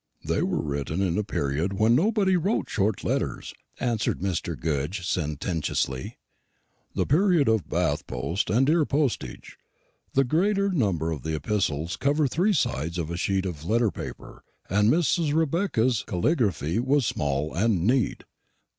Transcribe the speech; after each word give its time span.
"They 0.25 0.41
were 0.41 0.63
written 0.63 0.99
in 1.03 1.15
a 1.19 1.23
period 1.23 1.73
when 1.73 1.93
nobody 1.93 2.35
wrote 2.35 2.67
short 2.71 3.03
letters," 3.03 3.53
answered 3.79 4.17
Mr. 4.19 4.59
Goodge 4.59 5.07
sententiously, 5.07 6.17
"the 6.95 7.05
period 7.05 7.47
of 7.47 7.69
Bath 7.69 8.07
post 8.07 8.49
and 8.49 8.65
dear 8.65 8.83
postage. 8.83 9.59
The 10.15 10.23
greater 10.23 10.71
number 10.71 11.11
of 11.11 11.21
the 11.21 11.35
epistles 11.35 11.97
cover 11.97 12.27
three 12.27 12.53
sides 12.53 12.97
of 12.97 13.11
a 13.11 13.15
sheet 13.17 13.45
of 13.45 13.63
letter 13.63 13.91
paper; 13.91 14.43
and 14.67 14.89
Mrs. 14.89 15.35
Rebecca's 15.35 16.01
caligraphy 16.07 16.79
was 16.79 17.05
small 17.05 17.53
and 17.53 17.85
neat." 17.85 18.23